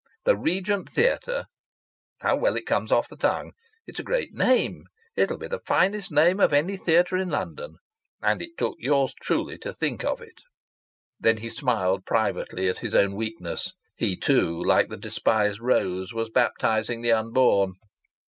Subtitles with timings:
[0.25, 1.45] 'The Regent Theatre'!
[2.21, 3.51] How well it comes off the tongue!
[3.85, 4.85] It's a great name!
[5.15, 7.75] It'll be the finest name of any theatre in London!
[8.19, 10.41] And it took yours truly to think of it!"
[11.19, 13.73] Then he smiled privately at his own weakness....
[13.95, 17.73] He too, like the despised Rose, was baptizing the unborn!